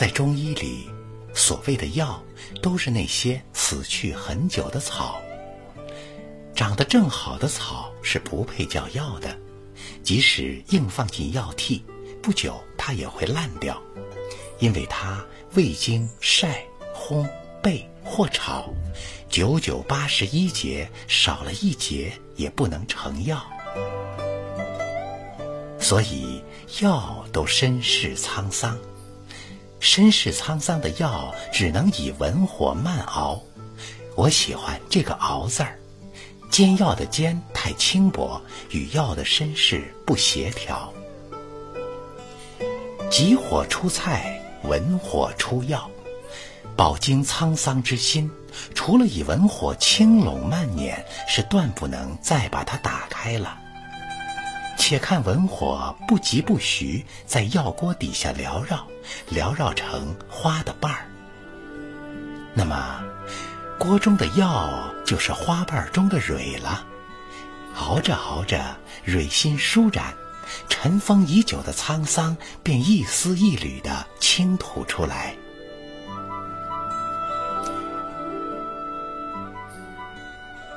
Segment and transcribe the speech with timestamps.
[0.00, 0.88] 在中医里，
[1.34, 2.24] 所谓的药，
[2.62, 5.20] 都是那些死去很久的草。
[6.54, 9.38] 长得正好的草是不配叫药的，
[10.02, 11.82] 即使硬放进药屉，
[12.22, 13.78] 不久它也会烂掉，
[14.58, 15.22] 因为它
[15.52, 16.64] 未经晒、
[16.96, 17.28] 烘、
[17.62, 18.72] 焙或炒，
[19.28, 23.44] 九九八十一节少了一节也不能成药。
[25.78, 26.42] 所以
[26.80, 28.78] 药都身世沧桑，
[29.80, 33.40] 身世沧桑的药只能以文火慢熬。
[34.14, 35.78] 我喜欢这个“熬”字儿。
[36.50, 38.40] 煎药的煎太轻薄，
[38.70, 40.92] 与药的身世不协调。
[43.10, 45.90] 急火出菜，文火出药。
[46.76, 48.30] 饱经沧桑之心，
[48.74, 53.58] 除了以文火轻拢慢捻，是断不能再把它打开了。
[54.80, 58.86] 且看文火不疾不徐，在药锅底下缭绕，
[59.30, 61.06] 缭绕成花的瓣儿。
[62.54, 63.04] 那么。
[63.78, 66.84] 锅中的药就是花瓣中的蕊了，
[67.78, 70.12] 熬着熬着，蕊心舒展，
[70.68, 75.34] 尘封已久的沧桑便一丝一缕的倾吐出来。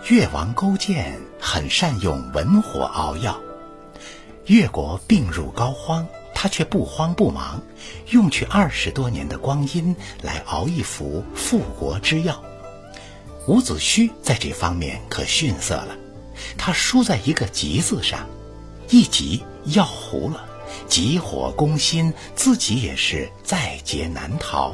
[0.07, 3.37] 越王勾践很善用文火熬药，
[4.47, 6.05] 越国病入膏肓，
[6.35, 7.61] 他却不慌不忙，
[8.09, 12.43] 用去二十多年的光阴来熬一服复国之药。
[13.47, 15.95] 伍子胥在这方面可逊色了，
[16.57, 18.27] 他输在一个“急”字上，
[18.89, 20.45] 一急药糊了，
[20.87, 24.73] 急火攻心，自己也是在劫难逃。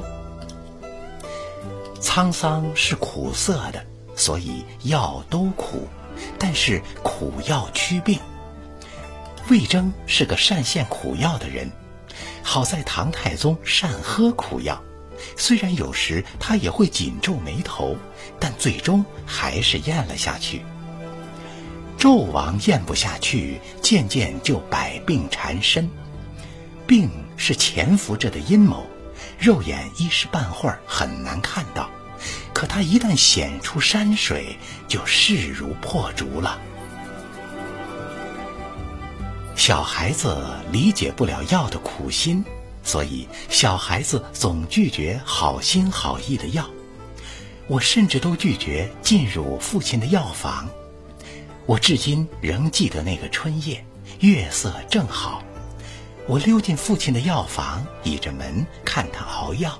[2.02, 5.88] 沧桑是苦涩的，所以药都苦，
[6.40, 8.20] 但是苦药祛病。
[9.50, 11.72] 魏征是个善献苦药的人，
[12.44, 14.80] 好在唐太宗善喝苦药。
[15.36, 17.98] 虽然有时他也会紧皱眉头，
[18.40, 20.62] 但最终还是咽了下去。
[21.98, 25.90] 纣王咽不下去，渐渐就百病缠身。
[26.86, 28.86] 病是潜伏着的阴谋，
[29.40, 31.90] 肉眼一时半会儿很难看到，
[32.54, 34.56] 可他一旦显出山水，
[34.88, 36.60] 就势如破竹了。
[39.60, 42.42] 小孩子理解不了药的苦心。
[42.82, 46.66] 所以，小孩子总拒绝好心好意的药，
[47.68, 50.66] 我甚至都拒绝进入父亲的药房。
[51.66, 53.86] 我至今仍记得那个春夜，
[54.22, 55.44] 月色正好，
[56.26, 59.78] 我溜进父亲的药房，倚着门看他熬药。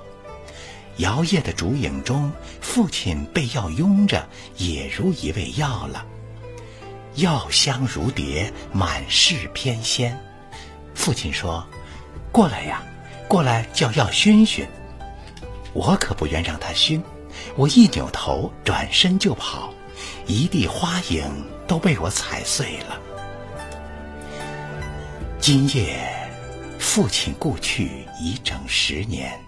[0.98, 2.30] 摇曳的烛影中，
[2.60, 6.04] 父亲被药拥着，也如一味药了。
[7.14, 10.12] 药香如蝶，满室翩跹。
[10.94, 11.66] 父亲说
[12.32, 12.82] ：“过来呀。”
[13.30, 14.66] 过来叫药熏熏，
[15.72, 17.00] 我可不愿让他熏，
[17.54, 19.72] 我一扭头转身就跑，
[20.26, 21.24] 一地花影
[21.64, 23.00] 都被我踩碎了。
[25.38, 26.28] 今夜
[26.76, 29.40] 父亲故去已整十年，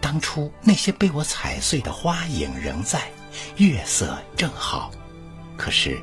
[0.00, 3.10] 当初那些被我踩碎的花影仍在，
[3.56, 4.92] 月色正好，
[5.56, 6.00] 可是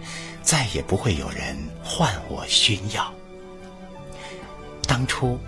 [0.49, 3.13] 再也不会有人唤我熏药。
[4.87, 5.39] 当初。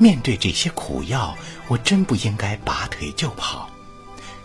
[0.00, 1.36] 面对这些苦药，
[1.66, 3.68] 我真不应该拔腿就跑。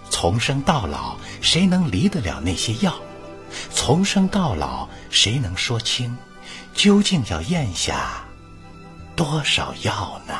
[0.09, 2.95] 从生到老，谁能离得了那些药？
[3.71, 6.17] 从生到老，谁能说清，
[6.73, 8.23] 究竟要咽下
[9.15, 10.33] 多少药呢？